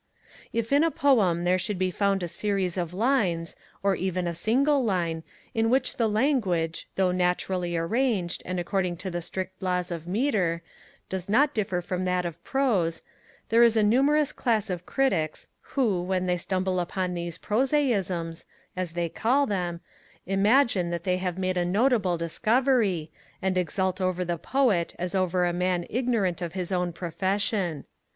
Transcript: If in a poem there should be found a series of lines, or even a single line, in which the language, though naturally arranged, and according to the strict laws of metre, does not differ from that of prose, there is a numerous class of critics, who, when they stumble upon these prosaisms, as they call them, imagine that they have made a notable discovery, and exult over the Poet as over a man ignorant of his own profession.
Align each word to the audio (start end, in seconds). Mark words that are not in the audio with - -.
If 0.51 0.71
in 0.71 0.83
a 0.83 0.89
poem 0.89 1.43
there 1.43 1.59
should 1.59 1.77
be 1.77 1.91
found 1.91 2.23
a 2.23 2.27
series 2.27 2.75
of 2.75 2.91
lines, 2.91 3.55
or 3.83 3.93
even 3.95 4.25
a 4.25 4.33
single 4.33 4.83
line, 4.83 5.21
in 5.53 5.69
which 5.69 5.97
the 5.97 6.09
language, 6.09 6.87
though 6.95 7.11
naturally 7.11 7.77
arranged, 7.77 8.41
and 8.43 8.59
according 8.59 8.97
to 8.97 9.11
the 9.11 9.21
strict 9.21 9.61
laws 9.61 9.91
of 9.91 10.07
metre, 10.07 10.63
does 11.07 11.29
not 11.29 11.53
differ 11.53 11.81
from 11.81 12.05
that 12.05 12.25
of 12.25 12.43
prose, 12.43 13.03
there 13.49 13.61
is 13.61 13.77
a 13.77 13.83
numerous 13.83 14.31
class 14.31 14.71
of 14.71 14.87
critics, 14.87 15.47
who, 15.77 16.01
when 16.01 16.25
they 16.25 16.37
stumble 16.37 16.79
upon 16.79 17.13
these 17.13 17.37
prosaisms, 17.37 18.45
as 18.75 18.93
they 18.93 19.07
call 19.07 19.45
them, 19.45 19.81
imagine 20.25 20.89
that 20.89 21.03
they 21.03 21.17
have 21.17 21.37
made 21.37 21.57
a 21.57 21.63
notable 21.63 22.17
discovery, 22.17 23.11
and 23.39 23.55
exult 23.55 24.01
over 24.01 24.25
the 24.25 24.39
Poet 24.39 24.95
as 24.97 25.13
over 25.13 25.45
a 25.45 25.53
man 25.53 25.85
ignorant 25.91 26.41
of 26.41 26.53
his 26.53 26.71
own 26.71 26.91
profession. 26.91 27.85